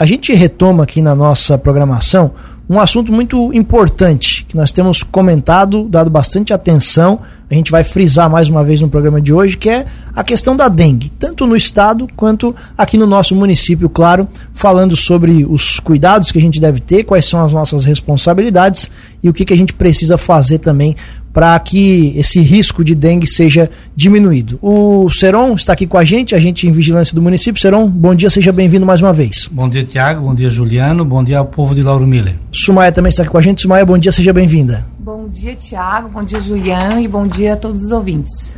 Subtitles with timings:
[0.00, 2.32] a gente retoma aqui na nossa programação
[2.66, 7.20] um assunto muito importante que nós temos comentado, dado bastante atenção.
[7.50, 9.84] A gente vai frisar mais uma vez no programa de hoje, que é
[10.16, 15.44] a questão da dengue, tanto no estado quanto aqui no nosso município, claro, falando sobre
[15.44, 18.88] os cuidados que a gente deve ter, quais são as nossas responsabilidades
[19.22, 20.96] e o que, que a gente precisa fazer também
[21.32, 24.58] para que esse risco de dengue seja diminuído.
[24.60, 27.60] O Seron está aqui com a gente, a gente em vigilância do município.
[27.60, 29.48] Seron, bom dia, seja bem-vindo mais uma vez.
[29.50, 32.34] Bom dia, Tiago, bom dia, Juliano, bom dia ao povo de Lauro Miller.
[32.52, 33.60] Sumaia também está aqui com a gente.
[33.60, 34.86] Sumaia, bom dia, seja bem-vinda.
[34.98, 38.52] Bom dia, Tiago, bom dia, Juliano, e bom dia a todos os ouvintes.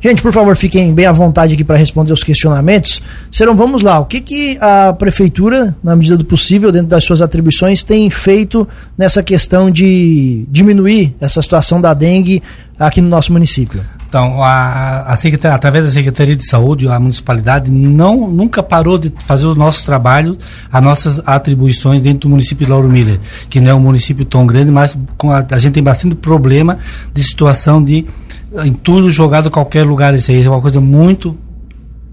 [0.00, 3.02] Gente, por favor, fiquem bem à vontade aqui para responder os questionamentos.
[3.32, 3.98] Serão, vamos lá.
[3.98, 8.66] O que, que a prefeitura, na medida do possível, dentro das suas atribuições, tem feito
[8.96, 12.40] nessa questão de diminuir essa situação da dengue
[12.78, 13.80] aqui no nosso município?
[14.08, 19.12] Então, a, a Secretaria, através da Secretaria de Saúde, a municipalidade não, nunca parou de
[19.18, 20.38] fazer os nossos trabalhos,
[20.72, 24.46] as nossas atribuições dentro do município de Lauro Miller, que não é um município tão
[24.46, 26.78] grande, mas a, a gente tem bastante problema
[27.12, 28.06] de situação de
[28.64, 30.14] entulho jogado em qualquer lugar.
[30.14, 31.36] Isso aí é uma coisa muito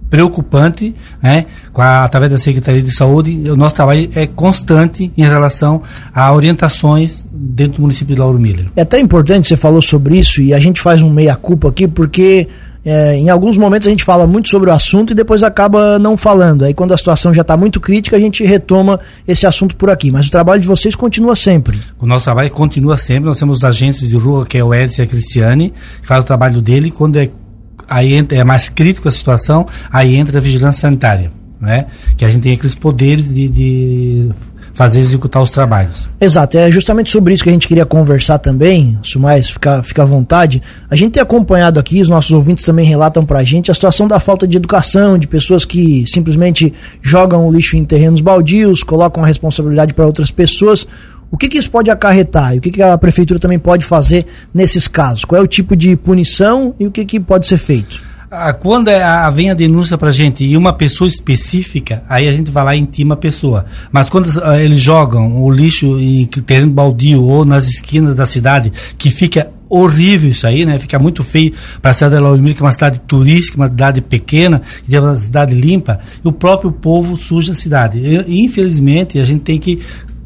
[0.10, 1.46] preocupante, né?
[1.74, 5.82] A, através da Secretaria de Saúde, o nosso trabalho é constante em relação
[6.14, 8.68] a orientações dentro do município de Lauro Miller.
[8.76, 11.88] É até importante você falou sobre isso e a gente faz um meia culpa aqui
[11.88, 12.48] porque
[12.86, 16.16] é, em alguns momentos a gente fala muito sobre o assunto e depois acaba não
[16.16, 16.64] falando.
[16.64, 20.12] Aí quando a situação já está muito crítica, a gente retoma esse assunto por aqui.
[20.12, 21.80] Mas o trabalho de vocês continua sempre.
[22.00, 23.26] O nosso trabalho continua sempre.
[23.26, 26.24] Nós temos os agentes de rua, que é o Edson e a Cristiane, que faz
[26.24, 26.92] o trabalho dele.
[26.92, 27.28] Quando é,
[27.90, 31.32] aí é mais crítico a situação, aí entra a vigilância sanitária.
[31.60, 31.88] Né?
[32.16, 34.30] Que a gente tem aqueles poderes de, de
[34.76, 36.10] fazer executar os trabalhos.
[36.20, 40.06] Exato, é justamente sobre isso que a gente queria conversar também, Sumais, fica, fica à
[40.06, 40.62] vontade.
[40.90, 44.20] A gente tem acompanhado aqui, os nossos ouvintes também relatam pra gente a situação da
[44.20, 49.28] falta de educação, de pessoas que simplesmente jogam o lixo em terrenos baldios, colocam a
[49.28, 50.86] responsabilidade para outras pessoas.
[51.32, 54.26] O que, que, isso pode acarretar e o que, que, a prefeitura também pode fazer
[54.54, 55.26] nesses casos?
[55.26, 58.05] Qual é o tipo de punição e o que, que pode ser feito?
[58.38, 62.28] Ah, quando é, a, vem a denúncia para a gente e uma pessoa específica, aí
[62.28, 63.66] a gente vai lá e intima a pessoa.
[63.92, 68.74] Mas quando uh, eles jogam o lixo em terreno baldio ou nas esquinas da cidade,
[68.98, 70.78] que fica horrível isso aí, né?
[70.78, 74.02] Fica muito feio para a cidade de Lauremir, que é uma cidade turística, uma cidade
[74.02, 78.02] pequena, que é uma cidade limpa, e o próprio povo suja a cidade.
[78.28, 79.80] Infelizmente, a gente tem que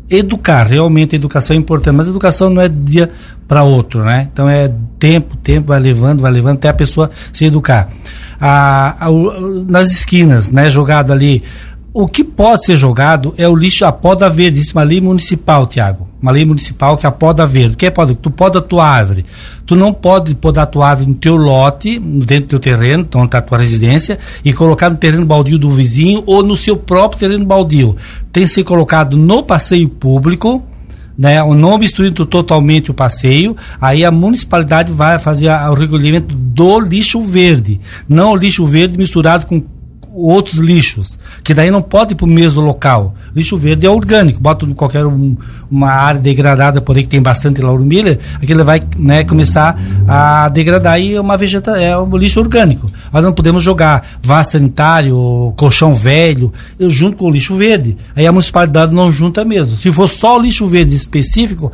[0.10, 3.12] educar, realmente a educação é importante, mas a educação não é dia
[3.48, 4.28] para outro, né?
[4.32, 7.90] Então é tempo, tempo, vai levando, vai levando até a pessoa se educar.
[8.40, 9.10] A, a,
[9.68, 11.44] nas esquinas, né, jogado ali,
[12.02, 15.02] o que pode ser jogado é o lixo a poda verde, isso é uma lei
[15.02, 16.08] municipal, Tiago.
[16.22, 17.74] Uma lei municipal que é a poda verde.
[17.74, 18.16] O que é poda?
[18.16, 19.26] Tu poda a tua árvore.
[19.66, 23.26] Tu não pode podar a tua árvore no teu lote, dentro do teu terreno, então
[23.26, 27.20] está a tua residência, e colocar no terreno baldio do vizinho ou no seu próprio
[27.20, 27.98] terreno baldio.
[28.32, 30.64] Tem que ser colocado no passeio público,
[31.18, 37.22] né, não obstruindo totalmente o passeio, aí a municipalidade vai fazer o recolhimento do lixo
[37.22, 39.62] verde, não o lixo verde misturado com
[40.14, 43.16] outros lixos, que daí não pode ir para o mesmo local.
[43.36, 45.38] Lixo verde é orgânico, bota em qualquer um,
[45.70, 51.00] uma área degradada, por aí que tem bastante laurumilha, aquele vai né, começar a degradar
[51.00, 52.88] e é uma vegeta, é um lixo orgânico.
[53.14, 57.98] Nós não podemos jogar vaso sanitário, colchão velho, junto com o lixo verde.
[58.16, 59.76] Aí a municipalidade não junta mesmo.
[59.76, 61.72] Se for só o lixo verde específico,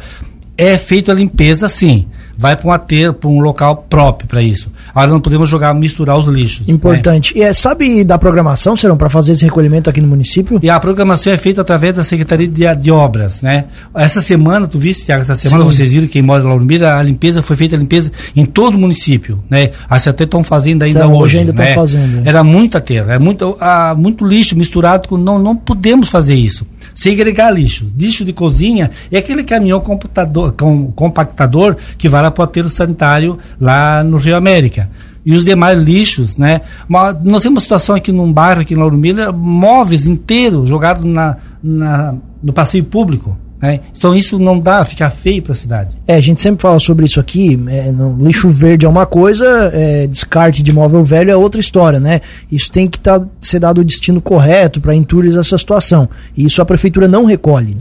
[0.57, 2.07] é feita a limpeza sim
[2.38, 4.72] vai para um aterro, para um local próprio para isso.
[4.90, 6.68] Agora não podemos jogar, misturar os lixos.
[6.68, 7.35] Importante.
[7.35, 7.41] Né?
[7.41, 10.59] E é, sabe da programação, serão para fazer esse recolhimento aqui no município?
[10.62, 13.66] E a programação é feita através da Secretaria de, de Obras, né?
[13.94, 15.72] Essa semana, tu viste, Tiago, essa semana Sim.
[15.72, 18.79] vocês viram, quem mora em Laurumira, a limpeza foi feita a limpeza em todo o
[18.79, 19.72] município, né?
[19.90, 21.23] As até estão fazendo ainda então, hoje.
[21.23, 21.73] Hoje ainda estão né?
[21.73, 22.28] fazendo.
[22.28, 25.17] Era muita terra, é muito, ah, muito lixo misturado com.
[25.17, 26.66] Não, não podemos fazer isso
[26.96, 27.92] segregar lixo.
[27.96, 32.70] Lixo de cozinha é aquele caminhão computador, com, compactador que vai lá para o aterro
[32.70, 34.90] sanitário lá no Rio América.
[35.26, 36.62] E os demais lixos, né?
[36.88, 38.98] Nós temos uma situação aqui num bairro, aqui em Lauro
[39.36, 43.36] móveis inteiros jogados na, na, no passeio público.
[43.66, 43.79] Né?
[43.97, 45.96] Então isso não dá, fica feio para a cidade.
[46.08, 47.59] É, a gente sempre fala sobre isso aqui.
[47.67, 52.22] É, lixo verde é uma coisa, é, descarte de móvel velho é outra história, né?
[52.52, 56.09] Isso tem que tá, ser dado o destino correto para entulhos essa situação.
[56.35, 57.78] E isso a prefeitura não recolhe.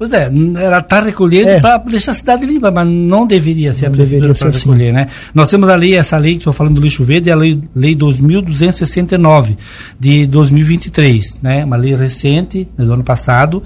[0.00, 1.60] Pois é, ela está recolhendo é.
[1.60, 4.58] para deixar a cidade limpa, mas não deveria ser não a prefeitura para assim.
[4.60, 4.92] recolher, assim.
[4.92, 5.08] né?
[5.34, 7.60] Nós temos a lei, essa lei que estou falando do lixo verde, é a lei,
[7.76, 9.58] lei 2269
[10.00, 11.66] de 2023, né?
[11.66, 13.62] Uma lei recente, né, do ano passado,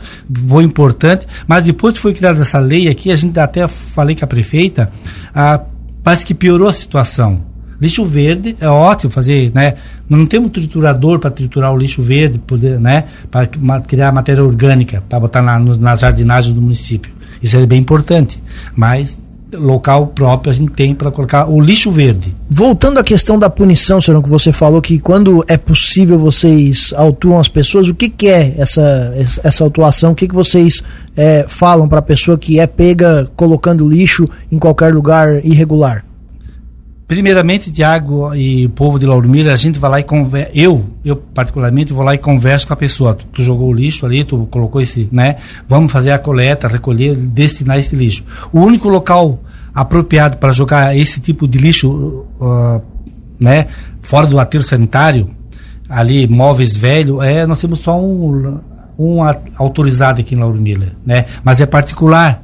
[0.49, 4.25] foi importante, mas depois que foi criada essa lei aqui, a gente até falei com
[4.25, 4.91] a prefeita,
[5.33, 5.61] a,
[6.03, 7.54] parece que piorou a situação
[7.85, 9.75] Lixo verde é ótimo fazer, né?
[10.09, 13.05] Não temos triturador para triturar o lixo verde, poder, né?
[13.31, 13.47] Para
[13.87, 17.13] criar matéria orgânica, para botar na, nas jardinagens do município.
[17.43, 18.43] Isso é bem importante.
[18.75, 19.19] Mas
[19.53, 22.35] local próprio a gente tem para colocar o lixo verde.
[22.49, 27.39] Voltando à questão da punição, senhor, que você falou que quando é possível vocês autuam
[27.39, 29.15] as pessoas, o que, que é essa,
[29.45, 30.13] essa autuação?
[30.13, 30.83] O que, que vocês
[31.15, 36.03] é, falam para a pessoa que é pega colocando lixo em qualquer lugar irregular?
[37.07, 40.07] Primeiramente, Tiago e o povo de Laurmira, a gente vai lá e.
[40.55, 43.15] Eu, eu particularmente, vou lá e converso com a pessoa.
[43.15, 45.37] Tu, tu, jogou o lixo ali, tu colocou esse, né?
[45.69, 48.25] Vamos fazer a coleta, recolher, destinar esse lixo.
[48.51, 49.39] O único local
[49.75, 52.81] apropriado para jogar esse tipo de lixo, uh,
[53.39, 53.67] né?
[54.01, 55.29] Fora do aterro sanitário,
[55.89, 58.61] ali, móveis velhos, é, nós temos só um,
[58.99, 59.19] um
[59.57, 61.27] autorizado aqui em Laurmira, né?
[61.43, 62.44] Mas é particular.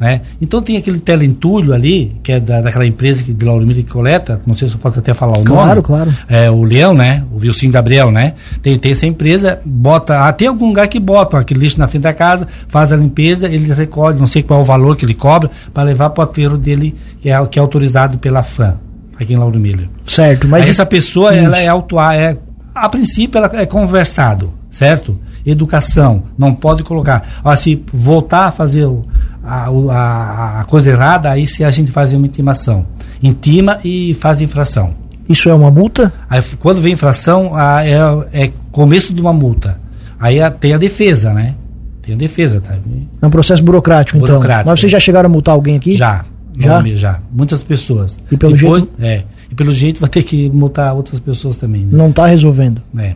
[0.00, 0.22] Né?
[0.40, 4.40] Então tem aquele telentulho ali, que é da, daquela empresa que, de Lauromiro que coleta,
[4.46, 5.82] não sei se eu posso até falar o claro, nome.
[5.82, 6.14] Claro, claro.
[6.26, 7.22] É, o Leão, né?
[7.30, 8.32] O Vilcinho Gabriel, né?
[8.62, 10.26] Tem, tem essa empresa, bota.
[10.26, 13.46] Ah, tem algum lugar que bota aquele lixo na frente da casa, faz a limpeza,
[13.46, 16.24] ele recolhe, não sei qual é o valor que ele cobra, para levar para o
[16.24, 18.78] aterro dele, que é, que é autorizado pela FAM,
[19.18, 19.86] aqui em Lauro Miller.
[20.06, 20.64] Certo, mas.
[20.64, 21.44] Aí essa pessoa, isso.
[21.44, 22.38] ela é autuar, é,
[22.74, 25.18] a princípio, ela é conversado, certo?
[25.44, 27.40] Educação, não pode colocar.
[27.44, 29.04] Ó, se voltar a fazer o
[29.50, 32.86] a, a, a coisa errada, aí se a gente faz uma intimação.
[33.22, 34.94] Intima e faz infração.
[35.28, 36.12] Isso é uma multa?
[36.28, 37.98] Aí, quando vem infração, a, é,
[38.32, 39.78] é começo de uma multa.
[40.18, 41.54] Aí a, tem a defesa, né?
[42.02, 42.76] Tem a defesa, tá?
[43.20, 44.36] É um processo burocrático, então.
[44.36, 44.70] Burocrático.
[44.70, 45.94] Mas vocês já chegaram a multar alguém aqui?
[45.94, 46.22] Já.
[46.58, 46.82] Já?
[46.96, 47.20] já.
[47.32, 48.18] Muitas pessoas.
[48.30, 49.02] E pelo Depois, jeito?
[49.02, 49.24] É.
[49.50, 51.82] E pelo jeito vai ter que multar outras pessoas também.
[51.82, 51.88] Né?
[51.92, 52.82] Não está resolvendo.
[52.96, 53.14] É.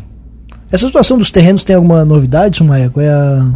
[0.70, 2.90] Essa situação dos terrenos tem alguma novidade, Sumaia?
[2.90, 3.50] Qual é a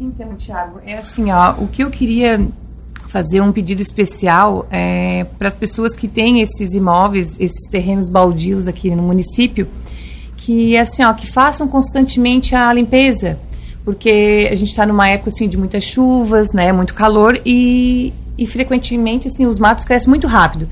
[0.00, 2.40] então, Tiago, é assim, ó, o que eu queria
[3.08, 8.66] fazer um pedido especial é, para as pessoas que têm esses imóveis, esses terrenos baldios
[8.66, 9.68] aqui no município,
[10.38, 13.38] que assim, ó, que façam constantemente a limpeza,
[13.84, 18.46] porque a gente está numa época assim de muitas chuvas, né, muito calor e, e
[18.46, 20.66] frequentemente assim os matos crescem muito rápido.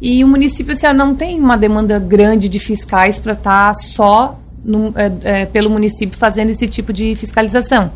[0.00, 3.74] E o município assim, ó, não tem uma demanda grande de fiscais para estar tá
[3.74, 7.90] só no, é, é, pelo município fazendo esse tipo de fiscalização.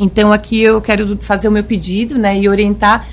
[0.00, 3.06] Então aqui eu quero fazer o meu pedido, né, e orientar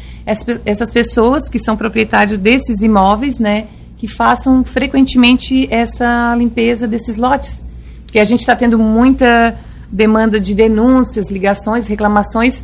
[0.66, 3.68] essas pessoas que são proprietários desses imóveis, né,
[3.98, 7.62] que façam frequentemente essa limpeza desses lotes,
[8.06, 9.58] porque a gente está tendo muita
[9.92, 12.64] demanda de denúncias, ligações, reclamações.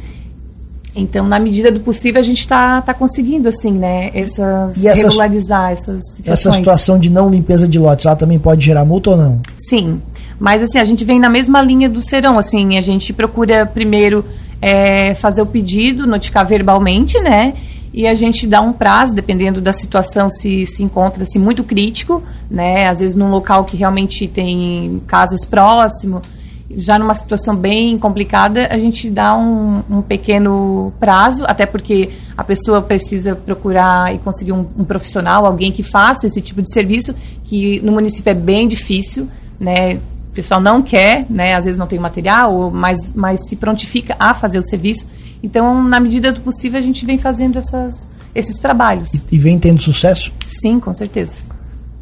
[0.96, 5.72] Então, na medida do possível, a gente está tá conseguindo, assim, né, essas, essa, regularizar
[5.72, 6.28] essas situações.
[6.28, 9.42] Essa situação de não limpeza de lotes, ela também pode gerar multa ou não?
[9.58, 10.02] Sim.
[10.44, 14.26] Mas assim, a gente vem na mesma linha do serão, assim, a gente procura primeiro
[14.62, 17.54] é, fazer o pedido, notificar verbalmente, né?
[17.94, 22.90] E a gente dá um prazo, dependendo da situação, se se encontra-se muito crítico, né?
[22.90, 26.22] Às vezes num local que realmente tem casas próximo,
[26.76, 32.44] já numa situação bem complicada, a gente dá um, um, pequeno prazo, até porque a
[32.44, 37.16] pessoa precisa procurar e conseguir um, um, profissional, alguém que faça esse tipo de serviço,
[37.46, 40.00] que no município é bem difícil, né?
[40.34, 44.16] O pessoal não quer, né, às vezes não tem o material, mas, mas se prontifica
[44.20, 45.06] a fazer o serviço.
[45.44, 49.14] Então, na medida do possível, a gente vem fazendo essas, esses trabalhos.
[49.14, 50.32] E, e vem tendo sucesso?
[50.50, 51.36] Sim, com certeza.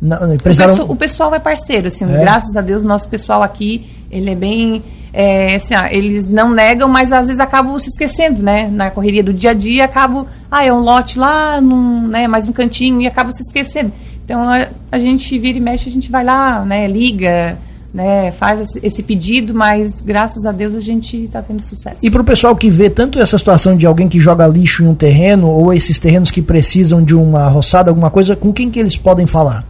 [0.01, 2.19] Não, o, pessoal, o, pessoal, é parceiro, assim, é.
[2.19, 4.81] graças a Deus, o nosso pessoal aqui, ele é bem,
[5.11, 9.21] é, assim, ah, eles não negam, mas às vezes acabam se esquecendo, né, na correria
[9.21, 13.01] do dia a dia, acabam, ah, é um lote lá, num, né, mais um cantinho,
[13.01, 13.91] e acabam se esquecendo.
[14.23, 17.59] Então, a, a gente vira e mexe, a gente vai lá, né, liga,
[17.93, 21.97] né, faz esse pedido, mas graças a Deus a gente está tendo sucesso.
[22.01, 24.87] E para o pessoal que vê tanto essa situação de alguém que joga lixo em
[24.87, 28.79] um terreno ou esses terrenos que precisam de uma roçada, alguma coisa, com quem que
[28.79, 29.65] eles podem falar?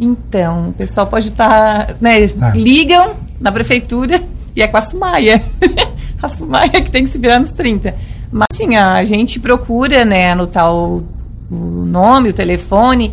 [0.00, 2.52] Então, o pessoal pode estar, tá, né, ah.
[2.54, 4.22] ligam na prefeitura
[4.54, 5.42] e é com a Sumaia.
[6.22, 7.94] a Sumaia que tem que se virar nos 30.
[8.30, 11.04] Mas sim, a gente procura, né, anotar o,
[11.50, 13.12] o nome, o telefone,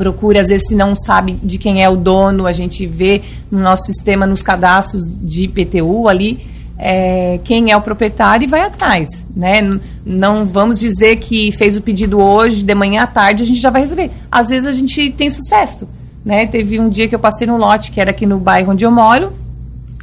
[0.00, 3.58] procura, às vezes, se não sabe de quem é o dono, a gente vê no
[3.58, 6.46] nosso sistema, nos cadastros de IPTU ali,
[6.78, 9.28] é, quem é o proprietário e vai atrás.
[9.36, 9.78] Né?
[10.02, 13.68] Não vamos dizer que fez o pedido hoje, de manhã à tarde, a gente já
[13.68, 14.10] vai resolver.
[14.32, 15.86] Às vezes a gente tem sucesso.
[16.24, 16.46] Né?
[16.46, 18.90] Teve um dia que eu passei no lote, que era aqui no bairro onde eu
[18.90, 19.34] moro,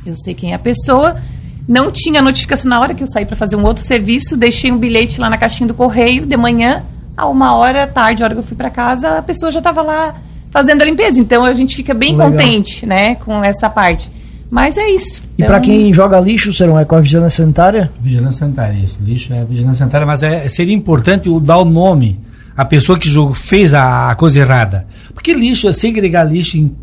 [0.05, 1.19] eu sei quem é a pessoa,
[1.67, 4.77] não tinha notificação na hora que eu saí para fazer um outro serviço, deixei um
[4.77, 6.83] bilhete lá na caixinha do correio de manhã,
[7.17, 9.81] a uma hora tarde, a hora que eu fui para casa, a pessoa já estava
[9.81, 10.15] lá
[10.51, 11.19] fazendo a limpeza.
[11.19, 12.31] Então a gente fica bem Legal.
[12.31, 14.11] contente, né, com essa parte.
[14.49, 15.21] Mas é isso.
[15.37, 15.47] E então...
[15.47, 17.91] para quem joga lixo, serão é com a vigilância sanitária?
[17.99, 18.97] Vigilância sanitária, isso.
[19.01, 22.19] Lixo é vigilância sanitária, mas é, seria importante dar o nome
[22.55, 24.87] a pessoa que jogou, fez a, a coisa errada.
[25.13, 26.75] Porque lixo, é segregar lixo em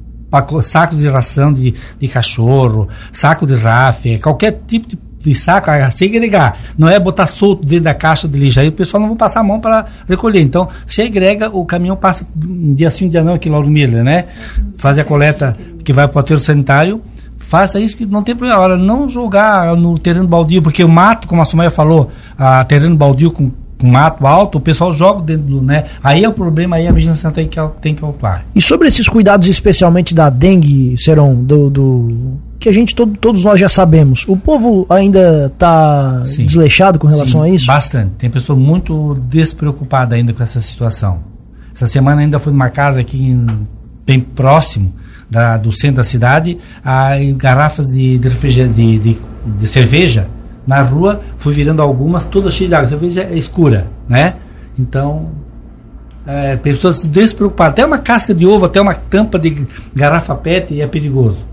[0.62, 5.90] saco de ração de, de cachorro, saco de rafe, qualquer tipo de, de saco, a
[5.90, 6.58] segregar.
[6.76, 8.60] Não é botar solto dentro da caixa de lixo.
[8.60, 10.40] Aí o pessoal não vai passar a mão para recolher.
[10.40, 14.26] Então, segrega, o caminhão passa um dia sim, um dia não, aqui Lauro Miller, né?
[14.78, 17.02] Faz a coleta que vai para o aterro sanitário
[17.38, 18.58] faça isso que não tem problema.
[18.58, 22.96] Agora, não jogar no terreno baldio, porque o mato, como a Sumaia falou, a terreno
[22.96, 23.50] baldio com
[23.84, 25.84] com mato alto, o pessoal joga dentro do, né?
[26.02, 28.44] Aí é o problema, aí a vigilância tem que, tem que atuar.
[28.54, 33.44] E sobre esses cuidados, especialmente da dengue, Seron, do, do que a gente, todo, todos
[33.44, 37.66] nós já sabemos, o povo ainda está desleixado com relação Sim, a isso?
[37.66, 38.12] Bastante.
[38.16, 41.22] Tem pessoa muito despreocupada ainda com essa situação.
[41.74, 43.66] Essa semana ainda fui numa casa aqui em,
[44.06, 44.94] bem próximo
[45.28, 50.26] da, do centro da cidade, a garrafas de, de, de, de, de cerveja
[50.66, 52.88] na rua, fui virando algumas, todas cheias de água.
[52.88, 54.36] Cerveja é escura, né?
[54.78, 55.32] Então,
[56.26, 57.72] é, pessoas despreocupadas.
[57.72, 61.52] Até uma casca de ovo, até uma tampa de garrafa PET é perigoso.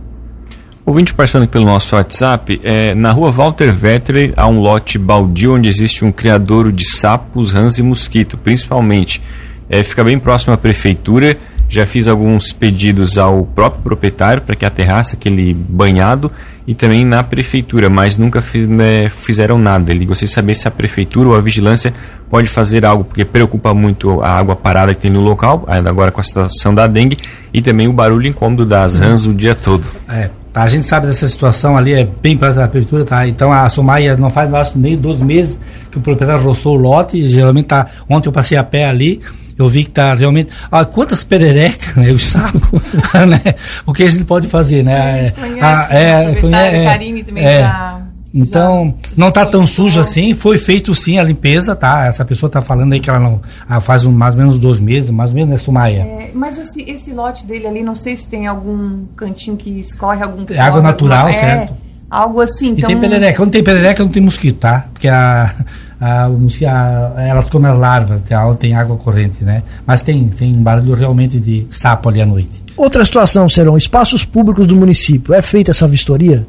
[0.85, 5.69] Ouvinte passando pelo nosso WhatsApp, é, na rua Walter Vettel há um lote baldio onde
[5.69, 9.21] existe um criadouro de sapos, rãs e mosquito, principalmente.
[9.69, 11.37] É, fica bem próximo à prefeitura
[11.71, 16.29] já fiz alguns pedidos ao próprio proprietário para que aterrasse aquele banhado
[16.67, 19.89] e também na prefeitura, mas nunca fiz, né, fizeram nada.
[19.89, 21.93] Ele gostaria de saber se a prefeitura ou a vigilância
[22.29, 26.19] pode fazer algo, porque preocupa muito a água parada que tem no local, agora com
[26.19, 27.17] a situação da dengue,
[27.53, 29.85] e também o barulho incômodo das rãs o dia todo.
[30.09, 33.27] É, a gente sabe dessa situação ali, é bem para da prefeitura, tá?
[33.27, 37.27] Então a Somaia não faz mais nem 12 meses que o proprietário roçou o lote,
[37.27, 37.87] geralmente tá.
[38.09, 39.21] Ontem eu passei a pé ali,
[39.57, 40.51] eu vi que está realmente.
[40.69, 42.09] Ah, quantas pererecas, né?
[42.11, 42.81] Os sapos,
[43.27, 43.55] né?
[43.85, 44.99] O que a gente pode fazer, né?
[44.99, 47.90] A gente conhece, ah, é, conhece, é, Karine também é, já.
[48.33, 52.05] Então, já não está tão sujo assim, foi feito sim a limpeza, tá?
[52.05, 54.79] Essa pessoa está falando aí que ela não ah, faz um, mais ou menos dois
[54.79, 56.01] meses, mais ou menos, né, Sumaia?
[56.01, 60.23] É, mas esse, esse lote dele ali, não sei se tem algum cantinho que escorre
[60.23, 60.45] algum.
[60.49, 61.73] É água natural, alguma, é, certo?
[62.09, 62.69] Algo assim.
[62.69, 62.89] Então...
[62.89, 63.37] E tem perereca.
[63.37, 64.85] Quando tem perereca, não tem mosquito, tá?
[64.93, 65.53] Porque a,
[65.99, 68.21] a, a, elas comem larvas,
[68.59, 69.63] tem água corrente, né?
[69.85, 72.63] Mas tem, tem um barulho realmente de sapo ali à noite.
[72.77, 75.33] Outra situação, serão espaços públicos do município.
[75.33, 76.47] É feita essa vistoria?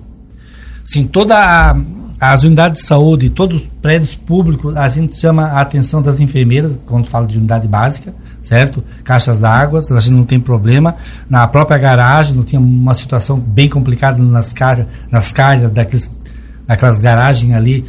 [0.84, 1.76] Sim, toda a,
[2.20, 6.72] as unidades de saúde, todos os prédios públicos, a gente chama a atenção das enfermeiras,
[6.86, 8.82] quando fala de unidade básica, certo?
[9.02, 10.96] Caixas d'água, a gente não tem problema.
[11.28, 16.12] Na própria garagem, não tinha uma situação bem complicada nas caixas, nas caixas daqueles,
[16.66, 17.84] daquelas garagens ali,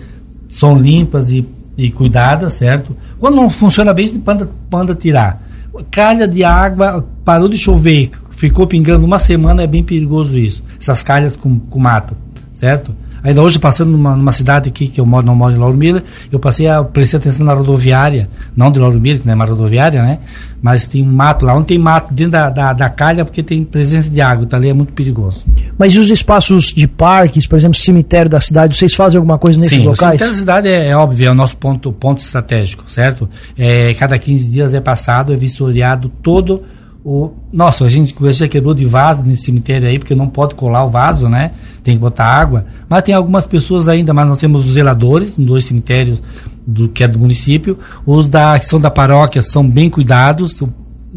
[0.50, 1.48] são limpas e,
[1.78, 2.96] e cuidadas, certo?
[3.20, 5.42] Quando não funciona bem, a gente manda, manda tirar.
[5.90, 10.64] Calha de água, parou de chover, ficou pingando uma semana, é bem perigoso isso.
[10.80, 12.16] Essas calhas com, com mato,
[12.64, 12.96] certo?
[13.22, 16.02] Ainda hoje, passando numa, numa, cidade aqui, que eu moro, não moro em Lauro Miller,
[16.32, 19.44] eu passei a prestar atenção na rodoviária, não de Lauro Miller, que não é uma
[19.44, 20.20] rodoviária, né?
[20.62, 23.66] Mas tem um mato lá, onde tem mato dentro da, da, da calha, porque tem
[23.66, 25.46] presença de água, então ali é muito perigoso.
[25.78, 29.60] Mas e os espaços de parques, por exemplo, cemitério da cidade, vocês fazem alguma coisa
[29.60, 30.00] nesses Sim, locais?
[30.00, 33.30] o cemitério da cidade é, é, óbvio, é o nosso ponto, ponto estratégico, certo?
[33.58, 36.64] É, cada 15 dias é passado, é vistoriado todo
[37.06, 40.86] o, nossa, a gente já quebrou de vaso nesse cemitério aí, porque não pode colar
[40.86, 41.52] o vaso, né?
[41.84, 42.66] Tem que botar água.
[42.88, 46.24] Mas tem algumas pessoas ainda, mas nós temos os zeladores, nos dois cemitérios
[46.66, 47.78] do que é do município.
[48.06, 50.62] Os da, que são da paróquia são bem cuidados.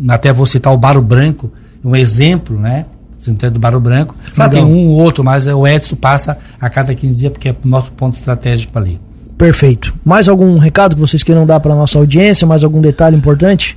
[0.08, 1.50] Até vou citar o Baro Branco,
[1.85, 2.87] um exemplo, né?
[3.18, 4.14] cemitério do Barro Branco.
[4.37, 7.52] Lá tem um ou outro, mas o Edson passa a cada 15 dias, porque é
[7.52, 9.00] o nosso ponto estratégico ali.
[9.38, 9.94] Perfeito.
[10.04, 12.46] Mais algum recado que vocês queiram dar para a nossa audiência?
[12.46, 13.76] Mais algum detalhe importante?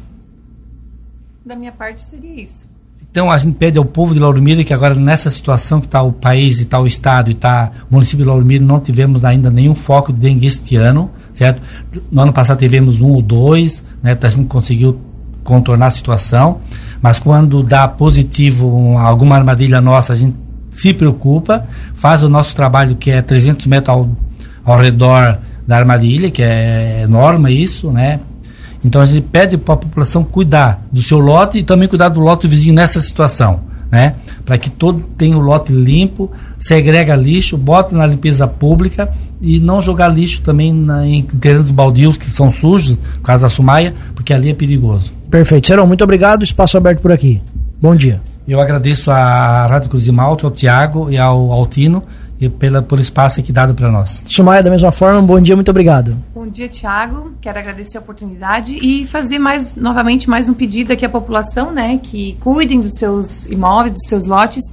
[1.49, 2.69] da minha parte seria isso.
[3.19, 6.01] Então a gente pede ao povo de Lauro Miller que agora nessa situação que está
[6.01, 9.25] o país e está o estado e está o município de Lauro Miller, não tivemos
[9.25, 11.61] ainda nenhum foco de dengue este ano, certo?
[12.09, 14.17] No ano passado tivemos um ou dois, né?
[14.21, 15.01] A gente conseguiu
[15.43, 16.61] contornar a situação,
[17.01, 20.37] mas quando dá positivo alguma armadilha nossa, a gente
[20.71, 24.09] se preocupa, faz o nosso trabalho que é 300 metros ao,
[24.63, 28.21] ao redor da armadilha, que é norma isso, né?
[28.83, 32.19] Então a gente pede para a população cuidar do seu lote e também cuidar do
[32.19, 34.15] lote do vizinho nessa situação, né?
[34.45, 39.81] Para que todo tenha o lote limpo, segrega lixo, bota na limpeza pública e não
[39.81, 44.33] jogar lixo também na, em terrenos baldios que são sujos, por causa da sumaia, porque
[44.33, 45.11] ali é perigoso.
[45.29, 45.67] Perfeito.
[45.67, 46.43] Serão, muito obrigado.
[46.43, 47.41] Espaço aberto por aqui.
[47.81, 48.21] Bom dia.
[48.47, 52.03] Eu agradeço à Rádio Cruz de Malta, ao Tiago e ao Altino
[52.39, 54.23] e pela, pelo espaço aqui dado para nós.
[54.27, 56.15] Sumaia, da mesma forma, um bom dia, muito obrigado.
[56.33, 57.33] Bom dia, Tiago.
[57.41, 61.99] Quero agradecer a oportunidade e fazer mais novamente mais um pedido aqui à população, né,
[62.01, 64.63] que cuidem dos seus imóveis, dos seus lotes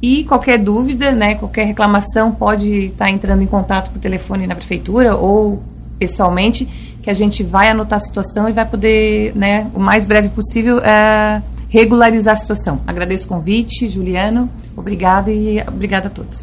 [0.00, 5.14] e qualquer dúvida, né, qualquer reclamação pode estar entrando em contato por telefone na prefeitura
[5.14, 5.62] ou
[5.98, 6.68] pessoalmente
[7.00, 10.78] que a gente vai anotar a situação e vai poder, né, o mais breve possível,
[10.78, 12.80] é, regularizar a situação.
[12.86, 16.40] Agradeço o convite, Juliano, obrigada e obrigada a todos.